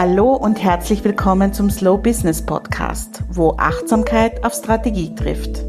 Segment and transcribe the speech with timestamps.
[0.00, 5.64] Hallo und herzlich willkommen zum Slow Business Podcast, wo Achtsamkeit auf Strategie trifft.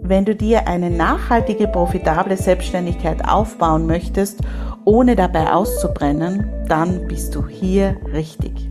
[0.00, 4.40] Wenn du dir eine nachhaltige, profitable Selbstständigkeit aufbauen möchtest,
[4.86, 8.70] ohne dabei auszubrennen, dann bist du hier richtig.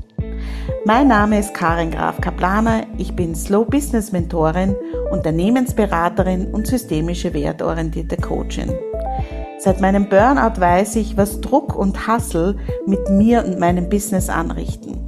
[0.84, 4.76] Mein Name ist Karin Graf Kaplaner, ich bin Slow Business Mentorin,
[5.12, 8.74] Unternehmensberaterin und systemische wertorientierte Coachin.
[9.60, 15.00] Seit meinem Burnout weiß ich, was Druck und Hassel mit mir und meinem Business anrichten.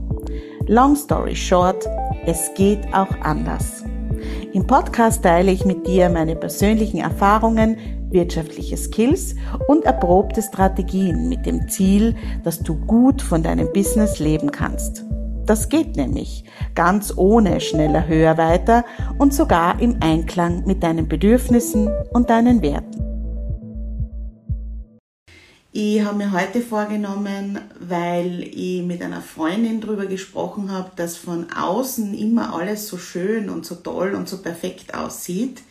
[0.65, 1.87] Long story short,
[2.25, 3.83] es geht auch anders.
[4.51, 7.77] Im Podcast teile ich mit dir meine persönlichen Erfahrungen,
[8.09, 9.35] wirtschaftliche Skills
[9.67, 15.05] und erprobte Strategien mit dem Ziel, dass du gut von deinem Business leben kannst.
[15.45, 18.83] Das geht nämlich ganz ohne schneller, höher, weiter
[19.19, 23.08] und sogar im Einklang mit deinen Bedürfnissen und deinen Werten.
[25.81, 31.53] Ich habe mir heute vorgenommen, weil ich mit einer Freundin darüber gesprochen habe, dass von
[31.53, 35.61] außen immer alles so schön und so toll und so perfekt aussieht,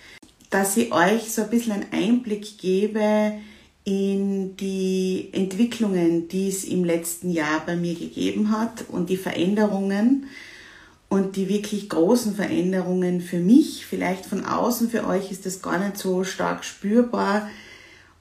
[0.49, 3.35] dass ich euch so ein bisschen einen Einblick gebe
[3.85, 10.25] in die Entwicklungen, die es im letzten Jahr bei mir gegeben hat und die Veränderungen
[11.11, 13.85] und die wirklich großen Veränderungen für mich.
[13.85, 17.51] Vielleicht von außen für euch ist das gar nicht so stark spürbar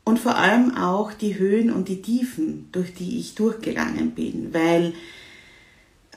[0.08, 4.94] und vor allem auch die Höhen und die Tiefen, durch die ich durchgegangen bin, weil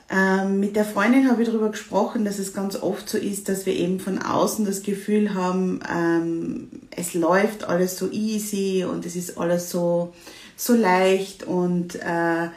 [0.09, 3.65] ähm, mit der Freundin habe ich darüber gesprochen, dass es ganz oft so ist, dass
[3.65, 9.17] wir eben von außen das Gefühl haben, ähm, es läuft alles so easy und es
[9.17, 10.13] ist alles so,
[10.55, 12.47] so leicht und äh,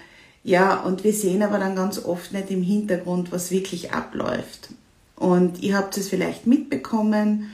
[0.45, 4.69] ja, und wir sehen aber dann ganz oft nicht im Hintergrund, was wirklich abläuft.
[5.17, 7.51] Und ihr habt es vielleicht mitbekommen,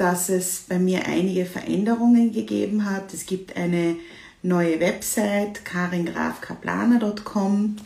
[0.00, 3.12] dass es bei mir einige Veränderungen gegeben hat.
[3.12, 3.96] Es gibt eine
[4.42, 7.76] neue Website, karingrafkaplaner.com,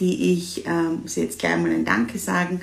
[0.00, 2.60] die ich, äh, muss jetzt gleich mal ein Danke sagen,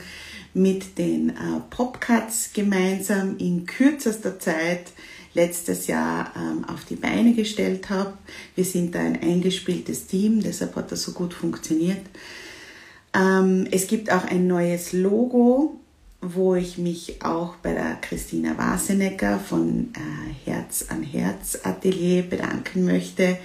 [0.53, 4.91] mit den äh, Popcuts gemeinsam in kürzester Zeit
[5.33, 8.17] letztes Jahr ähm, auf die Beine gestellt habe.
[8.55, 12.01] Wir sind da ein eingespieltes Team, deshalb hat das so gut funktioniert.
[13.13, 15.78] Ähm, es gibt auch ein neues Logo
[16.21, 22.85] wo ich mich auch bei der Christina Wasenecker von äh, Herz an Herz Atelier bedanken
[22.85, 23.37] möchte,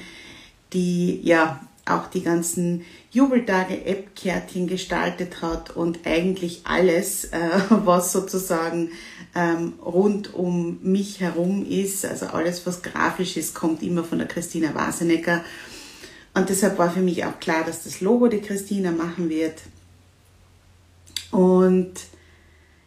[0.72, 7.38] die ja auch die ganzen Jubeltage App-Kärtchen gestaltet hat und eigentlich alles, äh,
[7.70, 8.90] was sozusagen
[9.34, 14.28] ähm, rund um mich herum ist, also alles, was grafisch ist, kommt immer von der
[14.28, 15.44] Christina Wasenecker.
[16.32, 19.60] Und deshalb war für mich auch klar, dass das Logo die Christina machen wird.
[21.30, 21.92] Und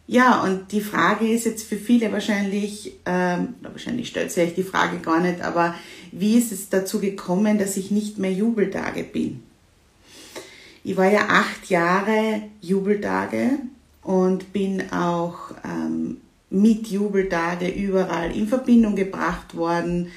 [0.08, 5.00] ja, und die Frage ist jetzt für viele wahrscheinlich, ähm, wahrscheinlich stellt sich die Frage
[5.00, 5.76] gar nicht, aber
[6.14, 9.44] wie ist es dazu gekommen, dass ich nicht mehr Jubeltage bin?
[10.86, 13.60] Ich war ja acht Jahre Jubeltage
[14.02, 20.10] und bin auch ähm, mit Jubeltage überall in Verbindung gebracht worden.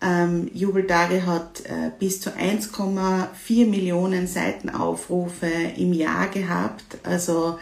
[0.00, 6.98] Ähm, Jubeltage hat äh, bis zu 1,4 Millionen Seitenaufrufe im Jahr gehabt.
[7.02, 7.58] Also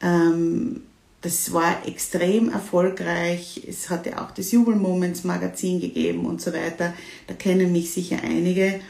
[0.00, 0.82] ähm,
[1.22, 3.62] das war extrem erfolgreich.
[3.68, 6.94] Es hatte auch das Jubel Moments Magazin gegeben und so weiter.
[7.26, 8.80] Da kennen mich sicher einige.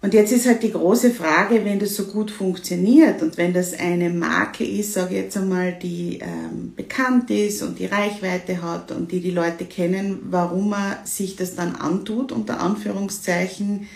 [0.00, 3.72] Und jetzt ist halt die große Frage, wenn das so gut funktioniert und wenn das
[3.72, 8.90] eine Marke ist, sage ich jetzt einmal, die ähm, bekannt ist und die Reichweite hat
[8.90, 13.86] und die die Leute kennen, warum man sich das dann antut, unter Anführungszeichen,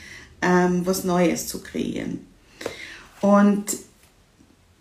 [0.42, 2.20] ähm, was Neues zu kreieren.
[3.20, 3.64] Und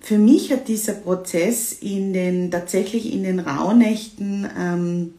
[0.05, 5.13] für mich hat dieser Prozess in den, tatsächlich in den Rauhnächten ähm,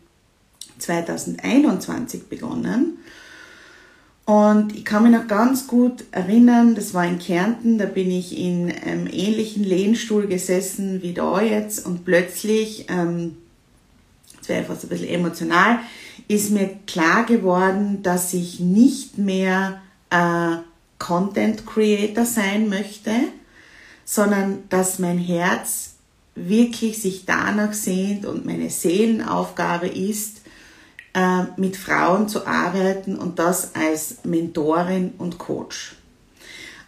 [0.78, 2.98] 2021 begonnen.
[4.26, 8.38] Und ich kann mich noch ganz gut erinnern, das war in Kärnten, da bin ich
[8.38, 13.38] in einem ähnlichen Lehnstuhl gesessen wie da jetzt und plötzlich, ähm,
[14.38, 15.80] das wäre fast ein bisschen emotional,
[16.28, 20.58] ist mir klar geworden, dass ich nicht mehr äh,
[20.98, 23.10] Content Creator sein möchte,
[24.06, 25.96] sondern dass mein Herz
[26.36, 30.42] wirklich sich danach sehnt und meine Seelenaufgabe ist,
[31.12, 35.96] äh, mit Frauen zu arbeiten und das als Mentorin und Coach.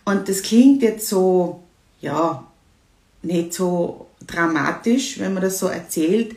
[0.04, 1.62] Und das klingt jetzt so,
[2.00, 2.46] ja,
[3.22, 6.36] nicht so dramatisch, wenn man das so erzählt,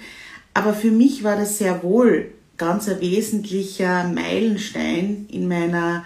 [0.53, 6.05] aber für mich war das sehr wohl ganz ein wesentlicher Meilenstein in meiner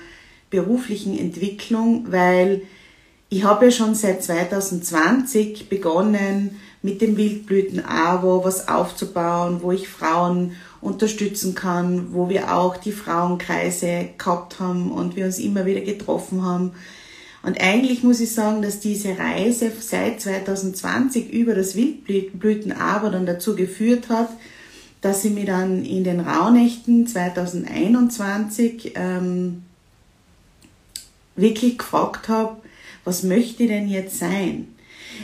[0.50, 2.62] beruflichen Entwicklung, weil
[3.36, 9.90] ich habe ja schon seit 2020 begonnen, mit dem Wildblüten AWO was aufzubauen, wo ich
[9.90, 15.82] Frauen unterstützen kann, wo wir auch die Frauenkreise gehabt haben und wir uns immer wieder
[15.82, 16.72] getroffen haben.
[17.44, 23.58] Und eigentlich muss ich sagen, dass diese Reise seit 2020 über das Wildblütenabo dann dazu
[23.58, 24.30] geführt hat,
[25.02, 29.64] dass ich mir dann in den Rauhnächten 2021 ähm,
[31.36, 32.56] wirklich gefragt habe,
[33.06, 34.76] was möchte ich denn jetzt sein?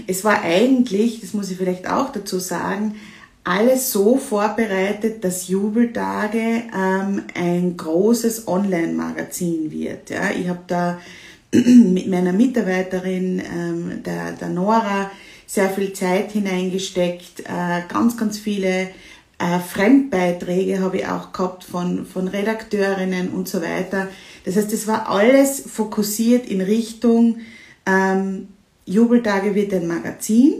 [0.07, 2.95] Es war eigentlich, das muss ich vielleicht auch dazu sagen,
[3.43, 10.11] alles so vorbereitet, dass Jubeltage ähm, ein großes Online-Magazin wird.
[10.11, 10.29] Ja.
[10.29, 10.99] Ich habe da
[11.51, 15.11] mit meiner Mitarbeiterin, ähm, der, der Nora,
[15.47, 18.89] sehr viel Zeit hineingesteckt, äh, ganz, ganz viele
[19.37, 24.07] äh, Fremdbeiträge habe ich auch gehabt von, von Redakteurinnen und so weiter.
[24.45, 27.39] Das heißt, es war alles fokussiert in Richtung
[27.85, 28.49] ähm,
[28.85, 30.53] Jubeltage wird ein Magazin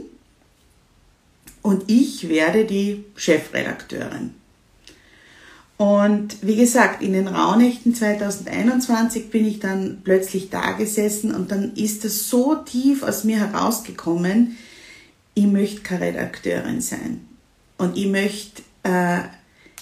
[1.62, 4.34] und ich werde die Chefredakteurin.
[5.76, 11.74] Und wie gesagt, in den Rauhnächten 2021 bin ich dann plötzlich da gesessen und dann
[11.74, 14.56] ist es so tief aus mir herausgekommen,
[15.34, 17.26] ich möchte keine Redakteurin sein.
[17.78, 19.22] Und ich möchte äh,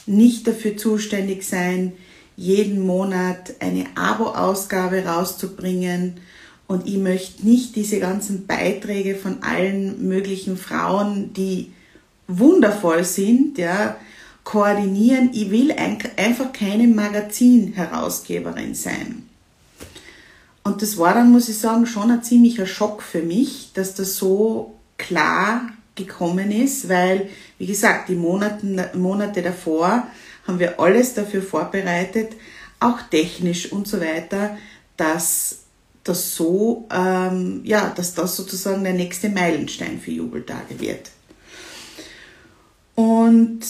[0.06, 1.92] nicht dafür zuständig sein,
[2.37, 6.20] jeden Monat eine Abo-Ausgabe rauszubringen.
[6.70, 11.72] Und ich möchte nicht diese ganzen Beiträge von allen möglichen Frauen, die
[12.28, 13.96] wundervoll sind, ja,
[14.44, 15.31] koordinieren.
[15.32, 19.26] Ich will einfach keine Magazin-Herausgeberin sein.
[20.62, 24.14] Und das war dann, muss ich sagen, schon ein ziemlicher Schock für mich, dass das
[24.14, 30.06] so klar gekommen ist, weil, wie gesagt, die Monaten, Monate davor
[30.46, 32.34] haben wir alles dafür vorbereitet,
[32.78, 34.56] auch technisch und so weiter,
[34.96, 35.61] dass
[36.11, 41.11] das so, ähm, ja, dass das sozusagen der nächste Meilenstein für Jubeltage wird.
[42.95, 43.61] Und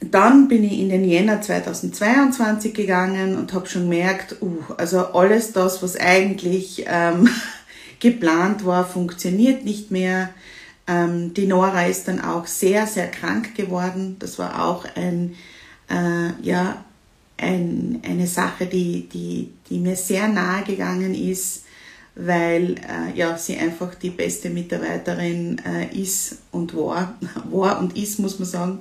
[0.00, 5.52] dann bin ich in den Jänner 2022 gegangen und habe schon gemerkt, uh, also alles
[5.52, 7.28] das, was eigentlich ähm,
[8.00, 10.30] geplant war, funktioniert nicht mehr.
[10.86, 14.16] Ähm, die Nora ist dann auch sehr, sehr krank geworden.
[14.18, 15.34] Das war auch ein,
[15.90, 16.82] äh, ja,
[17.40, 21.64] ein, eine Sache, die, die, die mir sehr nahe gegangen ist,
[22.14, 27.18] weil äh, ja, sie einfach die beste Mitarbeiterin äh, ist und war,
[27.50, 28.80] war und ist, muss man sagen,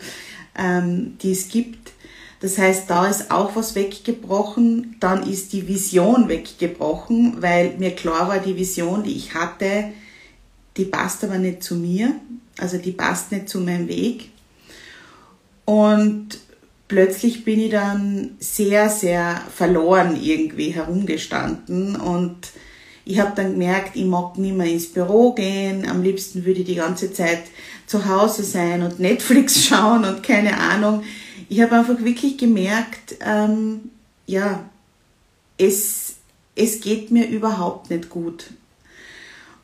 [0.58, 1.94] ähm, die es gibt.
[2.42, 8.30] Das heißt, da ist auch was weggebrochen, dann ist die Vision weggebrochen, weil mir klar
[8.30, 9.86] war, die Vision, die ich hatte,
[10.78, 12.16] die passt aber nicht zu mir,
[12.58, 14.30] also die passt nicht zu meinem Weg.
[15.66, 16.40] Und
[16.90, 22.36] plötzlich bin ich dann sehr, sehr verloren irgendwie herumgestanden und
[23.06, 26.66] ich habe dann gemerkt, ich mag nicht mehr ins Büro gehen, am liebsten würde ich
[26.66, 27.44] die ganze Zeit
[27.88, 31.04] zu Hause sein und Netflix schauen und keine Ahnung
[31.50, 33.90] ich habe einfach wirklich gemerkt, ähm,
[34.28, 34.70] ja,
[35.58, 36.16] es,
[36.56, 38.52] es geht mir überhaupt nicht gut.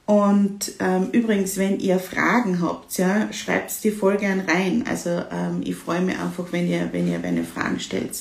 [0.06, 4.86] Und ähm, übrigens, wenn ihr Fragen habt, ja, schreibt die voll gern rein.
[4.88, 8.12] Also ähm, ich freue mich einfach, wenn ihr, wenn ihr meine Fragen stellt.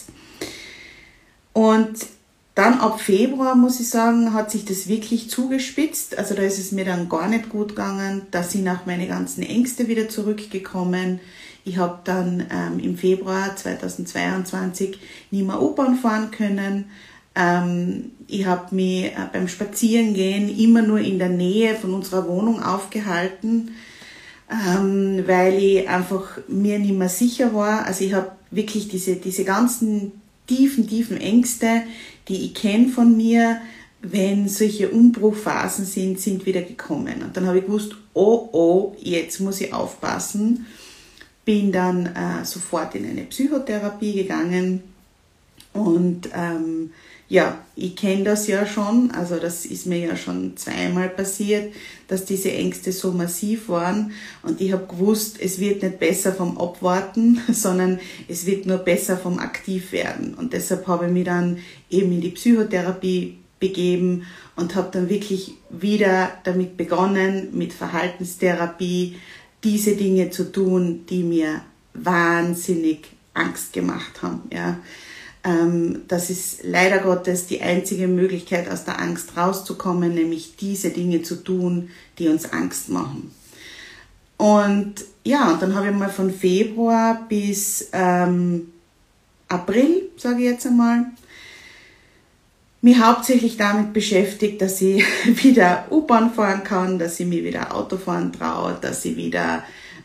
[1.53, 2.07] Und
[2.55, 6.17] dann ab Februar, muss ich sagen, hat sich das wirklich zugespitzt.
[6.17, 8.23] Also da ist es mir dann gar nicht gut gegangen.
[8.31, 11.21] Da sind auch meine ganzen Ängste wieder zurückgekommen.
[11.65, 14.99] Ich habe dann ähm, im Februar 2022
[15.31, 16.87] nicht mehr U-Bahn fahren können.
[17.35, 22.63] Ähm, ich habe mich äh, beim Spazierengehen immer nur in der Nähe von unserer Wohnung
[22.63, 23.73] aufgehalten,
[24.51, 27.87] ähm, weil ich einfach mir nicht mehr sicher war.
[27.87, 30.13] Also ich habe wirklich diese, diese ganzen
[30.47, 31.83] tiefen, tiefen Ängste,
[32.29, 33.61] die ich kenne von mir,
[34.01, 37.23] wenn solche Umbruchphasen sind, sind wieder gekommen.
[37.23, 40.67] Und dann habe ich gewusst, oh, oh, jetzt muss ich aufpassen
[41.45, 44.83] bin dann äh, sofort in eine Psychotherapie gegangen
[45.73, 46.91] und ähm,
[47.29, 51.73] ja, ich kenne das ja schon, also das ist mir ja schon zweimal passiert,
[52.07, 54.13] dass diese Ängste so massiv waren
[54.43, 59.17] und ich habe gewusst, es wird nicht besser vom Abwarten, sondern es wird nur besser
[59.17, 61.59] vom Aktivwerden und deshalb habe ich mich dann
[61.91, 64.27] eben in die Psychotherapie begeben
[64.57, 69.17] und habe dann wirklich wieder damit begonnen mit Verhaltenstherapie,
[69.65, 71.63] diese Dinge zu tun, die mir
[71.95, 74.43] wahnsinnig Angst gemacht haben.
[74.53, 74.79] Ja.
[75.45, 81.23] Ähm, das ist leider Gottes die einzige Möglichkeit, aus der Angst rauszukommen, nämlich diese Dinge
[81.23, 83.31] zu tun, die uns Angst machen.
[84.37, 88.73] Und ja, und dann habe ich mal von Februar bis ähm,
[89.49, 91.07] April, sage ich jetzt einmal,
[92.81, 95.03] mich hauptsächlich damit beschäftigt, dass ich
[95.45, 99.65] wieder U-Bahn fahren kann, dass ich mir wieder Auto fahren traue, dass ich wieder,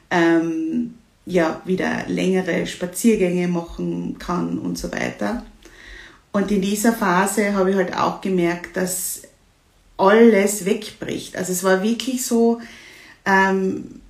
[0.09, 0.95] ähm,
[1.25, 5.45] ja, wieder längere Spaziergänge machen kann und so weiter.
[6.31, 9.23] Und in dieser Phase habe ich halt auch gemerkt, dass
[9.97, 11.35] alles wegbricht.
[11.35, 12.61] Also es war wirklich so,
[13.25, 14.01] ähm,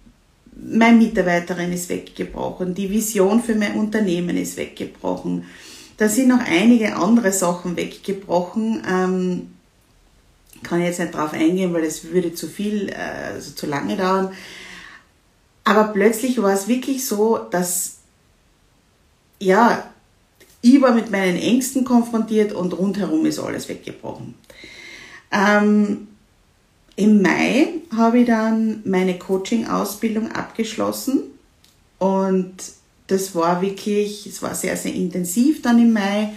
[0.56, 5.46] meine Mitarbeiterin ist weggebrochen, die Vision für mein Unternehmen ist weggebrochen.
[5.98, 8.84] Da sind noch einige andere Sachen weggebrochen.
[8.90, 9.54] Ähm,
[10.64, 14.32] kann jetzt nicht drauf eingehen, weil das würde zu viel, äh, also zu lange dauern.
[15.70, 17.98] Aber plötzlich war es wirklich so, dass,
[19.38, 19.88] ja,
[20.62, 24.34] ich war mit meinen Ängsten konfrontiert und rundherum ist alles weggebrochen.
[25.32, 26.08] Ähm,
[26.96, 31.26] Im Mai habe ich dann meine Coaching-Ausbildung abgeschlossen
[32.00, 32.56] und
[33.06, 36.34] das war wirklich, es war sehr, sehr intensiv dann im Mai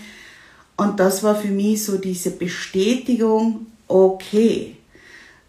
[0.77, 4.77] und das war für mich so diese Bestätigung, okay,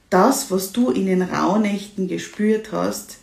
[0.09, 3.17] das, was du in den Rauhnächten gespürt hast,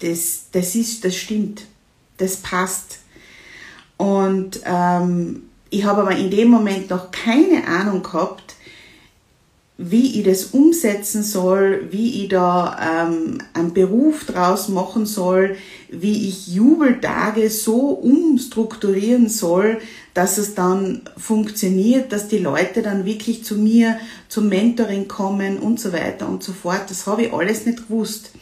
[0.00, 1.62] das, das ist, das stimmt,
[2.18, 2.98] das passt.
[3.96, 8.54] Und ähm, ich habe aber in dem Moment noch keine Ahnung gehabt,
[9.80, 15.56] wie ich das umsetzen soll, wie ich da ähm, einen Beruf draus machen soll,
[15.88, 19.78] wie ich Jubeltage so umstrukturieren soll,
[20.14, 25.78] dass es dann funktioniert, dass die Leute dann wirklich zu mir zum Mentoring kommen und
[25.78, 26.90] so weiter und so fort.
[26.90, 28.32] Das habe ich alles nicht gewusst.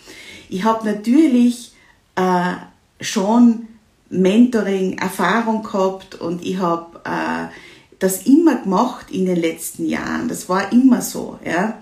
[0.48, 1.72] Ich habe natürlich
[2.14, 2.54] äh,
[3.00, 3.68] schon
[4.10, 7.52] Mentoring-Erfahrung gehabt und ich habe äh,
[7.98, 10.28] das immer gemacht in den letzten Jahren.
[10.28, 11.38] Das war immer so.
[11.44, 11.78] Ja.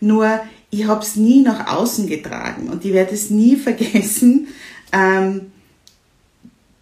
[0.00, 4.48] Nur ich habe es nie nach außen getragen und ich werde es nie vergessen.
[4.92, 5.52] Ähm,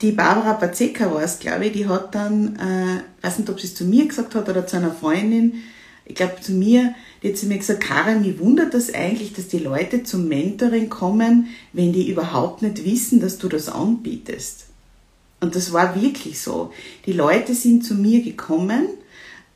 [0.03, 3.69] die Barbara Pazeka war es, glaube ich, die hat dann, äh, weiß nicht, ob sie
[3.69, 5.63] es zu mir gesagt hat oder zu einer Freundin,
[6.07, 9.49] ich glaube zu mir, die hat zu mir gesagt, Karin, mich wundert das eigentlich, dass
[9.49, 14.67] die Leute zum Mentoring kommen, wenn die überhaupt nicht wissen, dass du das anbietest.
[15.41, 16.73] Und das war wirklich so.
[17.07, 18.89] Die Leute sind zu mir gekommen,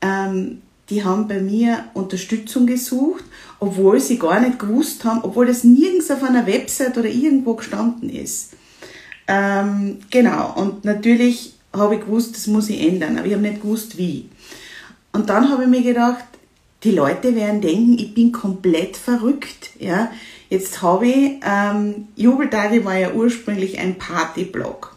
[0.00, 3.24] ähm, die haben bei mir Unterstützung gesucht,
[3.60, 8.08] obwohl sie gar nicht gewusst haben, obwohl das nirgends auf einer Website oder irgendwo gestanden
[8.08, 8.52] ist.
[9.26, 13.60] Ähm, genau, und natürlich habe ich gewusst, das muss ich ändern, aber ich habe nicht
[13.60, 14.30] gewusst, wie.
[15.12, 16.24] Und dann habe ich mir gedacht,
[16.84, 19.70] die Leute werden denken, ich bin komplett verrückt.
[19.78, 20.10] Ja?
[20.48, 24.96] Jetzt habe ich, ähm, Jubeltage war ja ursprünglich ein Partyblog.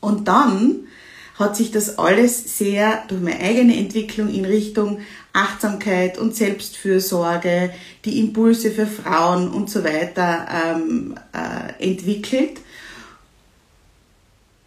[0.00, 0.86] Und dann
[1.34, 5.00] hat sich das alles sehr durch meine eigene Entwicklung in Richtung
[5.32, 7.72] Achtsamkeit und Selbstfürsorge,
[8.04, 12.60] die Impulse für Frauen und so weiter ähm, äh, entwickelt.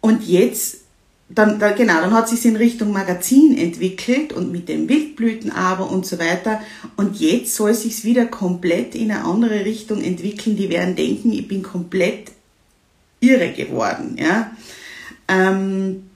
[0.00, 0.83] Und jetzt,
[1.34, 5.90] dann, da, genau, dann hat sich in Richtung Magazin entwickelt und mit dem Wildblüten aber
[5.90, 6.60] und so weiter.
[6.96, 10.56] Und jetzt soll sich wieder komplett in eine andere Richtung entwickeln.
[10.56, 12.30] Die werden denken, ich bin komplett
[13.20, 14.52] irre geworden, ja.
[15.26, 16.10] Ähm,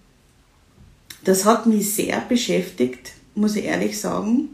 [1.25, 4.51] das hat mich sehr beschäftigt, muss ich ehrlich sagen.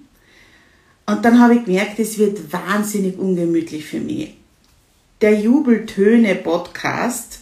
[1.07, 4.35] Und dann habe ich gemerkt, es wird wahnsinnig ungemütlich für mich.
[5.21, 7.41] Der Jubeltöne-Podcast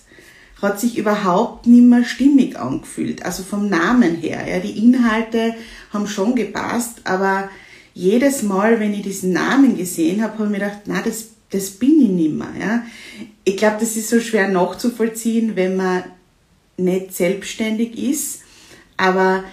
[0.62, 3.24] hat sich überhaupt nicht mehr stimmig angefühlt.
[3.24, 4.46] Also vom Namen her.
[4.48, 5.54] Ja, die Inhalte
[5.92, 7.50] haben schon gepasst, aber
[7.94, 11.70] jedes Mal, wenn ich diesen Namen gesehen habe, habe ich mir gedacht, na, das, das
[11.70, 12.52] bin ich nicht mehr.
[12.58, 12.82] Ja.
[13.44, 16.04] Ich glaube, das ist so schwer nachzuvollziehen, wenn man
[16.76, 18.40] nicht selbstständig ist,
[18.96, 19.44] aber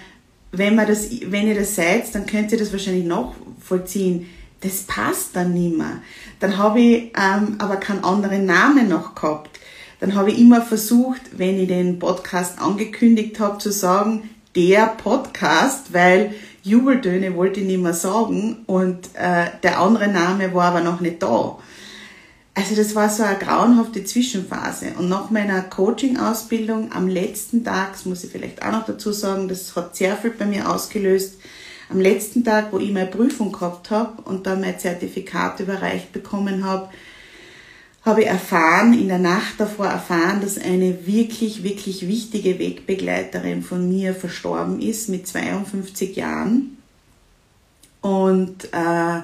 [0.52, 4.28] wenn, man das, wenn ihr das seid, dann könnt ihr das wahrscheinlich nachvollziehen.
[4.60, 6.02] Das passt dann nicht mehr.
[6.38, 9.58] Dann habe ich ähm, aber keinen anderen Namen noch gehabt.
[10.00, 15.92] Dann habe ich immer versucht, wenn ich den Podcast angekündigt habe, zu sagen, der Podcast,
[15.92, 21.00] weil Jubeltöne wollte ich nicht mehr sagen und äh, der andere Name war aber noch
[21.00, 21.58] nicht da.
[22.54, 24.88] Also das war so eine grauenhafte Zwischenphase.
[24.98, 29.48] Und nach meiner Coaching-Ausbildung am letzten Tag, das muss ich vielleicht auch noch dazu sagen,
[29.48, 31.36] das hat sehr viel bei mir ausgelöst,
[31.88, 36.64] am letzten Tag, wo ich meine Prüfung gehabt habe und dann mein Zertifikat überreicht bekommen
[36.64, 36.88] habe,
[38.02, 43.88] habe ich erfahren, in der Nacht davor erfahren, dass eine wirklich, wirklich wichtige Wegbegleiterin von
[43.88, 46.78] mir verstorben ist mit 52 Jahren.
[48.00, 49.20] Und äh,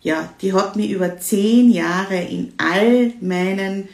[0.00, 3.88] ja, die hat mich über zehn Jahre in all meinen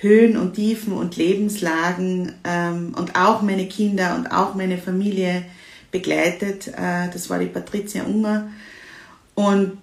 [0.00, 5.44] Höhen und Tiefen und Lebenslagen ähm, und auch meine Kinder und auch meine Familie
[5.92, 6.68] begleitet.
[6.68, 8.48] Äh, das war die Patricia Unger.
[9.34, 9.78] Und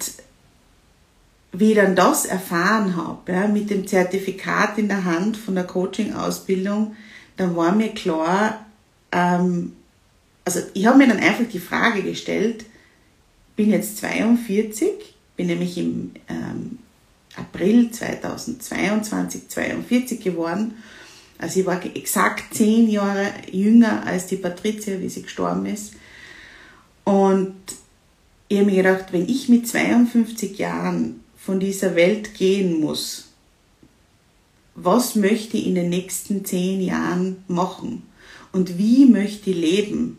[1.59, 5.65] wie ich dann das erfahren habe, ja, mit dem Zertifikat in der Hand von der
[5.65, 6.95] Coaching-Ausbildung,
[7.38, 8.65] dann war mir klar,
[9.12, 9.74] ähm,
[10.43, 12.65] also ich habe mir dann einfach die Frage gestellt,
[13.55, 14.89] bin jetzt 42,
[15.38, 16.79] bin nämlich im ähm,
[17.35, 20.75] April 2022 42 geworden.
[21.38, 25.93] Also ich war exakt zehn Jahre jünger als die Patricia, wie sie gestorben ist.
[27.03, 27.55] Und
[28.47, 33.25] ich habe mir gedacht, wenn ich mit 52 Jahren von dieser Welt gehen muss,
[34.73, 38.03] was möchte ich in den nächsten zehn Jahren machen
[38.51, 40.17] und wie möchte ich leben?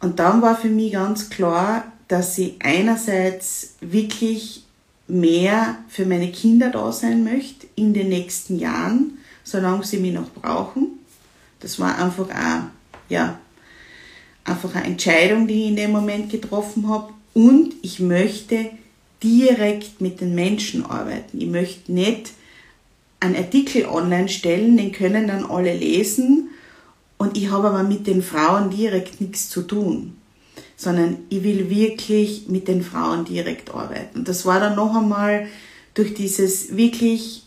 [0.00, 4.64] Und dann war für mich ganz klar, dass ich einerseits wirklich
[5.06, 10.30] mehr für meine Kinder da sein möchte in den nächsten Jahren, solange sie mich noch
[10.30, 10.98] brauchen.
[11.60, 12.62] Das war einfach auch,
[13.08, 13.38] ja,
[14.44, 17.12] einfach eine Entscheidung, die ich in dem Moment getroffen habe.
[17.34, 18.70] Und ich möchte
[19.22, 21.40] direkt mit den Menschen arbeiten.
[21.40, 22.32] Ich möchte nicht
[23.20, 26.50] einen Artikel online stellen, den können dann alle lesen
[27.18, 30.16] und ich habe aber mit den Frauen direkt nichts zu tun,
[30.76, 34.20] sondern ich will wirklich mit den Frauen direkt arbeiten.
[34.20, 35.46] Und das war dann noch einmal
[35.92, 37.42] durch dieses wirklich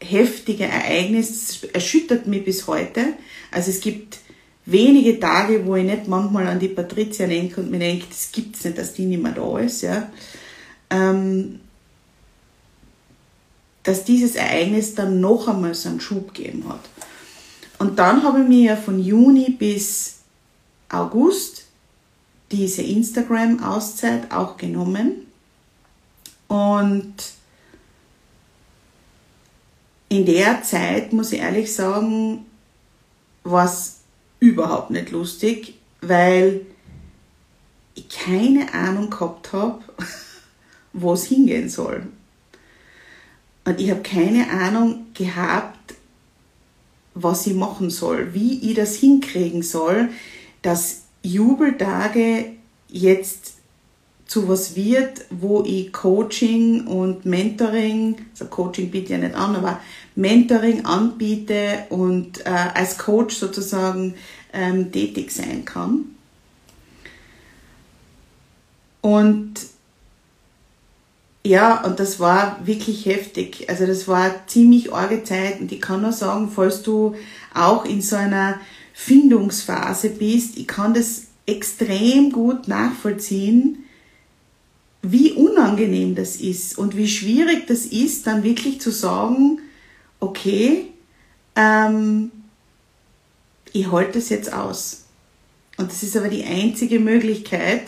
[0.00, 3.14] heftige Ereignis, das erschüttert mich bis heute.
[3.50, 4.18] Also es gibt
[4.66, 8.64] wenige Tage, wo ich nicht manchmal an die Patricia denke und mir denke, das gibt's
[8.64, 10.10] nicht, dass die nicht mehr da ist, ja.
[10.94, 11.60] Ähm,
[13.82, 16.80] dass dieses Ereignis dann noch einmal so einen Schub gegeben hat.
[17.78, 20.20] Und dann habe ich mir ja von Juni bis
[20.88, 21.64] August
[22.50, 25.26] diese Instagram-Auszeit auch genommen.
[26.48, 27.14] Und
[30.08, 32.46] in der Zeit, muss ich ehrlich sagen,
[33.42, 33.98] war es
[34.38, 36.64] überhaupt nicht lustig, weil
[37.94, 39.80] ich keine Ahnung gehabt habe,
[40.94, 42.06] wo es hingehen soll.
[43.66, 45.94] Und ich habe keine Ahnung gehabt,
[47.14, 50.08] was ich machen soll, wie ich das hinkriegen soll,
[50.62, 52.52] dass Jubeltage
[52.88, 53.54] jetzt
[54.26, 59.54] zu was wird, wo ich Coaching und Mentoring, also Coaching biete ich ja nicht an,
[59.54, 59.80] aber
[60.16, 64.14] Mentoring anbiete und äh, als Coach sozusagen
[64.52, 66.06] ähm, tätig sein kann.
[69.02, 69.54] Und
[71.46, 73.68] ja, und das war wirklich heftig.
[73.68, 77.14] Also das war ziemlich arge Zeit und ich kann nur sagen, falls du
[77.52, 78.58] auch in so einer
[78.94, 83.84] Findungsphase bist, ich kann das extrem gut nachvollziehen,
[85.02, 89.60] wie unangenehm das ist und wie schwierig das ist, dann wirklich zu sagen,
[90.20, 90.86] okay,
[91.56, 92.30] ähm,
[93.72, 95.04] ich halte es jetzt aus.
[95.76, 97.82] Und das ist aber die einzige Möglichkeit,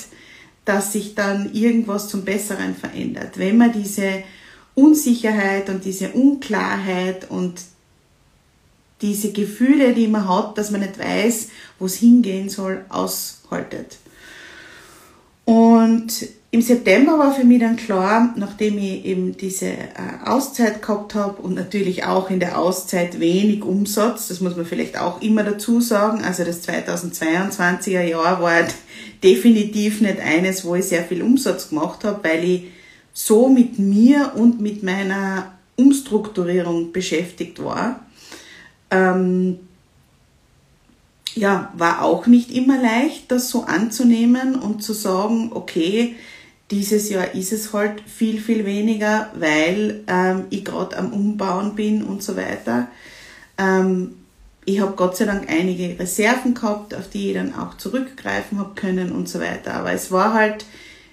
[0.67, 3.39] dass sich dann irgendwas zum Besseren verändert.
[3.39, 4.25] Wenn man diese
[4.75, 7.55] Unsicherheit und diese Unklarheit und
[9.01, 11.49] diese Gefühle, die man hat, dass man nicht weiß,
[11.79, 13.99] wo es hingehen soll, aushaltet.
[15.45, 19.87] Und im September war für mich dann klar, nachdem ich eben diese äh,
[20.25, 24.99] Auszeit gehabt habe und natürlich auch in der Auszeit wenig Umsatz, das muss man vielleicht
[24.99, 28.63] auch immer dazu sagen, also das 2022er Jahr war
[29.27, 32.65] definitiv nicht eines, wo ich sehr viel Umsatz gemacht habe, weil ich
[33.13, 38.07] so mit mir und mit meiner Umstrukturierung beschäftigt war.
[38.91, 39.59] Ähm,
[41.35, 46.15] ja, war auch nicht immer leicht, das so anzunehmen und zu sagen, okay,
[46.71, 52.03] dieses Jahr ist es halt viel, viel weniger, weil ähm, ich gerade am Umbauen bin
[52.05, 52.89] und so weiter.
[53.59, 54.15] Ähm,
[54.67, 58.75] ich habe Gott sei Dank einige Reserven gehabt, auf die ich dann auch zurückgreifen habe
[58.75, 59.75] können und so weiter.
[59.75, 60.67] Aber es war halt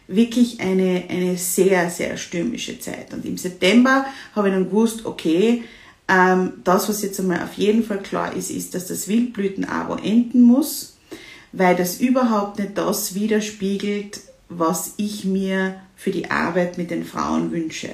[0.07, 3.13] wirklich eine, eine sehr, sehr stürmische Zeit.
[3.13, 5.63] Und im September habe ich dann gewusst, okay,
[6.09, 10.41] ähm, das, was jetzt einmal auf jeden Fall klar ist, ist, dass das Wildblüten-Abo enden
[10.41, 10.97] muss,
[11.51, 17.51] weil das überhaupt nicht das widerspiegelt, was ich mir für die Arbeit mit den Frauen
[17.51, 17.89] wünsche.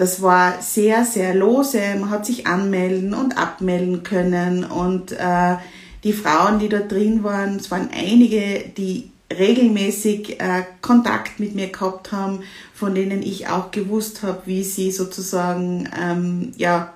[0.00, 1.78] Das war sehr, sehr lose.
[2.00, 4.64] Man hat sich anmelden und abmelden können.
[4.64, 5.56] Und äh,
[6.04, 11.66] die Frauen, die da drin waren, es waren einige, die regelmäßig äh, Kontakt mit mir
[11.66, 12.40] gehabt haben,
[12.72, 16.94] von denen ich auch gewusst habe, wie sie sozusagen, ähm, ja,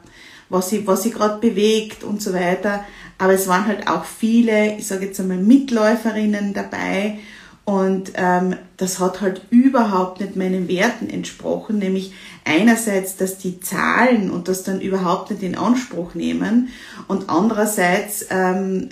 [0.48, 2.86] was sie, was sie gerade bewegt und so weiter.
[3.18, 7.18] Aber es waren halt auch viele, ich sage jetzt einmal Mitläuferinnen dabei
[7.64, 12.12] und ähm, das hat halt überhaupt nicht meinen Werten entsprochen, nämlich
[12.44, 16.68] einerseits, dass die Zahlen und das dann überhaupt nicht in Anspruch nehmen
[17.08, 18.90] und andererseits, ähm,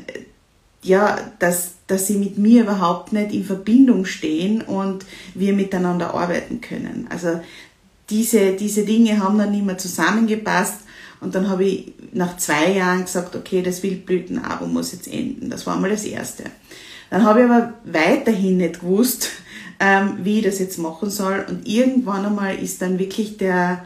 [0.82, 5.04] ja, dass, dass sie mit mir überhaupt nicht in Verbindung stehen und
[5.34, 7.06] wir miteinander arbeiten können.
[7.10, 7.40] Also
[8.08, 10.80] diese, diese Dinge haben dann nicht mehr zusammengepasst
[11.20, 15.50] und dann habe ich nach zwei Jahren gesagt, okay, das Wildblütenabo muss jetzt enden.
[15.50, 16.44] Das war mal das Erste.
[17.12, 19.28] Dann habe ich aber weiterhin nicht gewusst,
[19.80, 21.44] ähm, wie ich das jetzt machen soll.
[21.46, 23.84] Und irgendwann einmal ist dann wirklich der,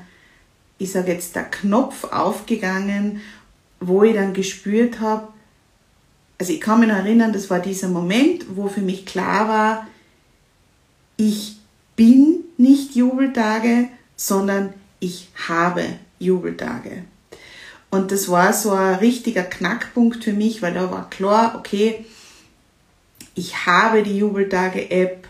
[0.78, 3.20] ich sage jetzt, der Knopf aufgegangen,
[3.80, 5.26] wo ich dann gespürt habe,
[6.38, 9.88] also ich kann mich noch erinnern, das war dieser Moment, wo für mich klar war,
[11.16, 11.56] ich
[11.96, 15.82] bin nicht Jubeltage, sondern ich habe
[16.20, 17.02] Jubeltage.
[17.90, 22.04] Und das war so ein richtiger Knackpunkt für mich, weil da war klar, okay,
[23.36, 25.28] ich habe die Jubeltage-App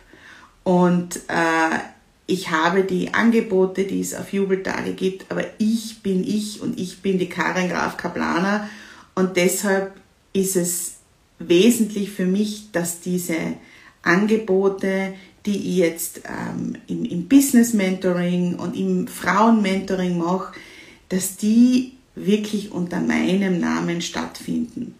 [0.65, 1.79] und äh,
[2.27, 7.03] ich habe die Angebote, die es auf Jubeltage gibt, aber ich bin ich und ich
[7.03, 8.69] bin die Karin Graf Kaplaner
[9.15, 9.93] und deshalb
[10.33, 10.95] ist es
[11.39, 13.37] wesentlich für mich, dass diese
[14.03, 15.15] Angebote,
[15.45, 20.53] die ich jetzt ähm, im, im Business Mentoring und im Frauen Mentoring mache,
[21.09, 24.95] dass die wirklich unter meinem Namen stattfinden.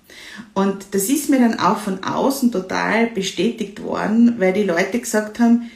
[0.55, 5.41] Und das ist mir dann auch von außen total bestätigt worden, weil die Leute gesagt
[5.41, 5.71] haben,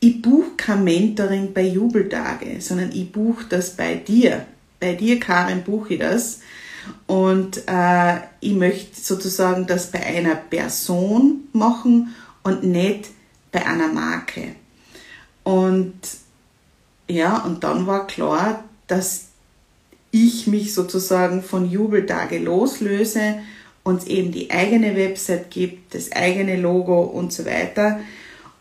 [0.00, 4.46] ich buche kein Mentoring bei Jubeltage, sondern ich buche das bei dir.
[4.80, 6.40] Bei dir, Karin, buche ich das.
[7.06, 13.10] Und äh, ich möchte sozusagen das bei einer Person machen und nicht
[13.52, 14.54] bei einer Marke.
[15.42, 15.94] Und
[17.08, 19.27] ja, und dann war klar, dass
[20.10, 23.36] ich mich sozusagen von Jubeltage loslöse
[23.84, 28.00] und eben die eigene Website gibt, das eigene Logo und so weiter.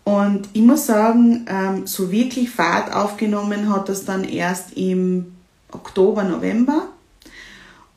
[0.04, 5.36] Und ich muss sagen, ähm, so wirklich Fahrt aufgenommen hat das dann erst im
[5.72, 6.88] Oktober, November.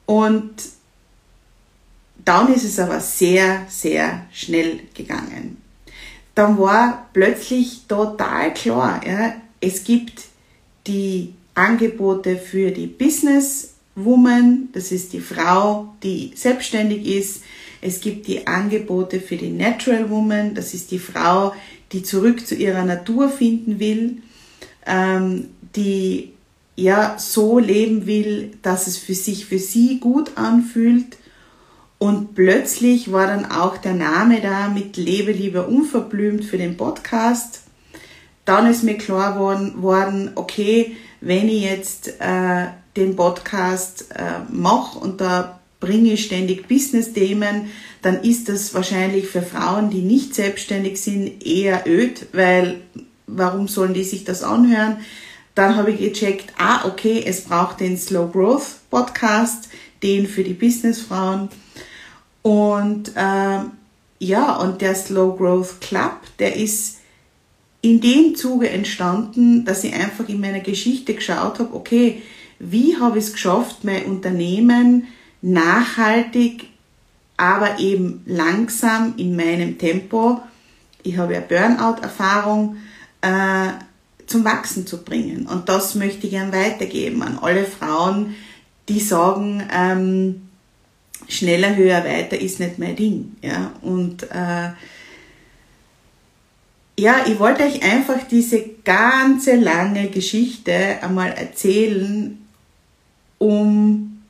[0.06, 0.50] Und
[2.24, 5.58] dann ist es aber sehr, sehr schnell gegangen.
[6.34, 10.22] Dann war plötzlich total klar, ja, es gibt
[10.86, 17.42] die Angebote für die Business Woman, das ist die Frau, die selbstständig ist.
[17.80, 21.54] Es gibt die Angebote für die Natural Woman, das ist die Frau,
[21.92, 24.22] die zurück zu ihrer Natur finden will,
[24.86, 26.32] ähm, die
[26.76, 31.18] ja so leben will, dass es für sich für sie gut anfühlt.
[31.98, 37.62] Und plötzlich war dann auch der Name da mit Lebe lieber unverblümt für den Podcast.
[38.46, 44.98] Dann ist mir klar worden, worden okay, wenn ich jetzt äh, den Podcast äh, mache
[44.98, 47.70] und da bringe ich ständig Business-Themen,
[48.02, 52.82] dann ist das wahrscheinlich für Frauen, die nicht selbstständig sind, eher öd, weil
[53.26, 54.98] warum sollen die sich das anhören?
[55.54, 59.68] Dann habe ich gecheckt, ah, okay, es braucht den Slow Growth Podcast,
[60.02, 61.48] den für die Businessfrauen.
[62.42, 63.60] Und äh,
[64.18, 66.99] ja, und der Slow Growth Club, der ist
[67.82, 72.22] in dem Zuge entstanden, dass ich einfach in meiner Geschichte geschaut habe, okay,
[72.58, 75.08] wie habe ich es geschafft, mein Unternehmen
[75.40, 76.68] nachhaltig,
[77.36, 80.42] aber eben langsam in meinem Tempo,
[81.02, 82.76] ich habe ja Burnout-Erfahrung,
[83.22, 83.68] äh,
[84.26, 85.46] zum Wachsen zu bringen.
[85.46, 88.34] Und das möchte ich gern weitergeben an alle Frauen,
[88.88, 90.42] die sagen, ähm,
[91.28, 93.36] schneller, höher, weiter ist nicht mein Ding.
[93.42, 93.72] Ja?
[93.82, 94.70] Und äh,
[97.00, 102.38] ja, ich wollte euch einfach diese ganze lange Geschichte einmal erzählen,
[103.38, 104.22] um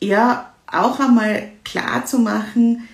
[0.00, 2.88] ja auch einmal klar zu machen,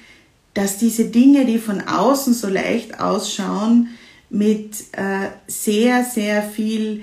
[0.55, 3.89] dass diese Dinge, die von außen so leicht ausschauen,
[4.31, 7.03] mit äh, sehr, sehr viel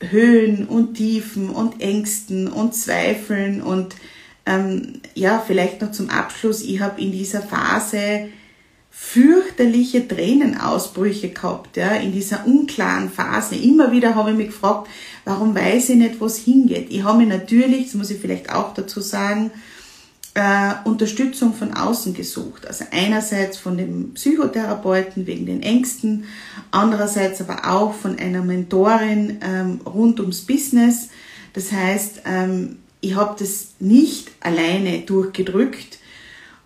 [0.00, 3.96] Höhen und Tiefen und Ängsten und Zweifeln und
[4.46, 8.28] ähm, ja, vielleicht noch zum Abschluss, ich habe in dieser Phase
[9.00, 13.54] fürchterliche Tränenausbrüche gehabt, ja, in dieser unklaren Phase.
[13.54, 14.88] Immer wieder habe ich mich gefragt,
[15.24, 16.88] warum weiß ich nicht, wo es hingeht.
[16.90, 19.50] Ich habe mir natürlich, das muss ich vielleicht auch dazu sagen,
[20.34, 22.66] äh, Unterstützung von außen gesucht.
[22.66, 26.24] Also einerseits von dem Psychotherapeuten wegen den Ängsten,
[26.70, 31.08] andererseits aber auch von einer Mentorin ähm, rund ums Business.
[31.54, 35.98] Das heißt, ähm, ich habe das nicht alleine durchgedrückt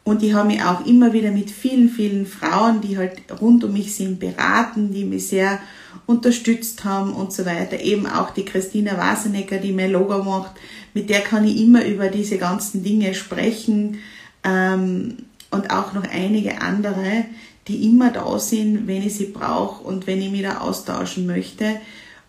[0.05, 3.73] und ich habe mich auch immer wieder mit vielen, vielen Frauen, die halt rund um
[3.73, 5.61] mich sind, beraten, die mich sehr
[6.07, 7.79] unterstützt haben und so weiter.
[7.79, 10.53] Eben auch die Christina Wasenecker, die mein Logo macht,
[10.93, 13.99] mit der kann ich immer über diese ganzen Dinge sprechen
[14.43, 15.19] ähm,
[15.51, 17.25] und auch noch einige andere,
[17.69, 21.77] die immer da sind, wenn ich sie brauche und wenn ich mich da austauschen möchte.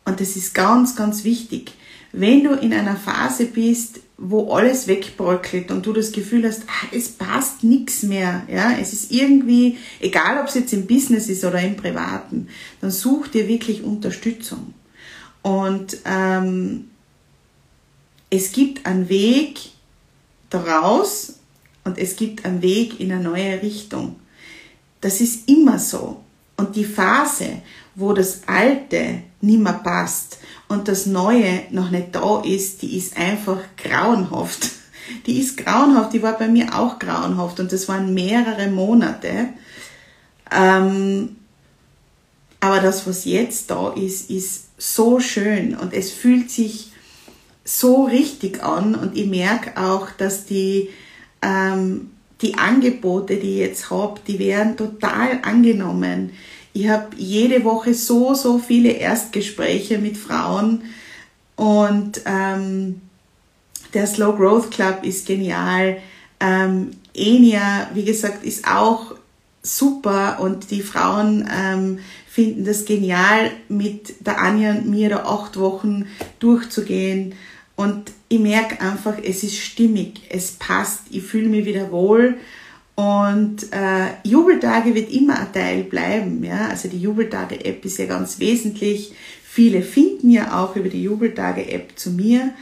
[0.05, 1.73] Und das ist ganz, ganz wichtig.
[2.15, 6.87] Wenn du in einer Phase bist, wo alles wegbröckelt und du das Gefühl hast, ah,
[6.91, 11.43] es passt nichts mehr, ja, es ist irgendwie, egal ob es jetzt im Business ist
[11.43, 12.49] oder im Privaten,
[12.81, 14.75] dann such dir wirklich Unterstützung.
[15.41, 16.91] Und ähm,
[18.29, 19.71] es gibt einen Weg
[20.51, 21.39] daraus
[21.83, 24.17] und es gibt einen Weg in eine neue Richtung.
[25.01, 26.23] Das ist immer so.
[26.57, 27.63] Und die Phase,
[27.95, 30.37] wo das Alte nicht mehr passt
[30.73, 34.69] und das Neue noch nicht da ist, die ist einfach grauenhaft.
[35.25, 39.49] Die ist grauenhaft, die war bei mir auch grauenhaft und das waren mehrere Monate.
[40.49, 41.35] Ähm,
[42.61, 46.93] aber das, was jetzt da ist, ist so schön und es fühlt sich
[47.65, 50.89] so richtig an und ich merke auch, dass die,
[51.41, 56.31] ähm, die Angebote, die ich jetzt habe, die werden total angenommen.
[56.73, 60.83] Ich habe jede Woche so, so viele Erstgespräche mit Frauen
[61.55, 63.01] und ähm,
[63.93, 65.97] der Slow Growth Club ist genial.
[66.39, 69.13] Ähm, Enia, wie gesagt, ist auch
[69.61, 75.59] super und die Frauen ähm, finden das genial, mit der Anja und mir da acht
[75.59, 76.07] Wochen
[76.39, 77.35] durchzugehen.
[77.75, 82.35] Und ich merke einfach, es ist stimmig, es passt, ich fühle mich wieder wohl.
[82.95, 86.43] Und äh, Jubeltage wird immer ein Teil bleiben.
[86.43, 86.67] Ja?
[86.67, 89.13] Also die Jubeltage-App ist ja ganz wesentlich.
[89.43, 92.53] Viele finden ja auch über die Jubeltage-App zu mir.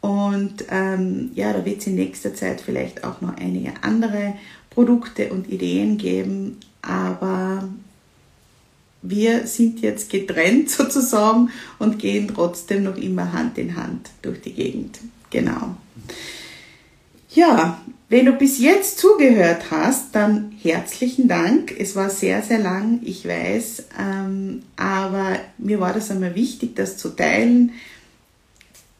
[0.00, 4.34] Und ähm, ja, da wird es in nächster Zeit vielleicht auch noch einige andere
[4.70, 6.58] Produkte und Ideen geben.
[6.82, 7.68] Aber
[9.02, 14.52] wir sind jetzt getrennt sozusagen und gehen trotzdem noch immer Hand in Hand durch die
[14.52, 14.98] Gegend.
[15.30, 15.76] Genau.
[17.30, 21.78] Ja, wenn du bis jetzt zugehört hast, dann herzlichen Dank.
[21.78, 26.96] Es war sehr, sehr lang, ich weiß, ähm, aber mir war das einmal wichtig, das
[26.96, 27.72] zu teilen.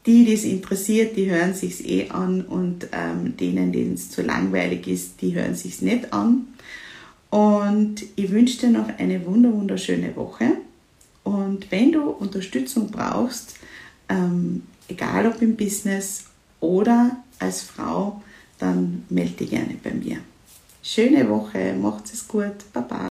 [0.05, 4.21] Die, die es interessiert, die hören sich's eh an und ähm, denen, denen es zu
[4.21, 6.47] langweilig ist, die hören sich's nicht an.
[7.31, 10.51] Und ich wünsche dir noch eine wunderschöne Woche.
[11.23, 13.55] Und wenn du Unterstützung brauchst,
[14.07, 16.25] ähm, egal ob im Business
[16.59, 18.21] oder als Frau,
[18.57, 20.17] dann melde dich gerne bei mir.
[20.81, 23.08] Schöne Woche, macht es gut, Baba.